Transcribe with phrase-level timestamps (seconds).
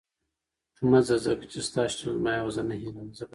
[0.89, 3.23] مه ځه، ځکه چې ستا شتون زما یوازینۍ هیله ده.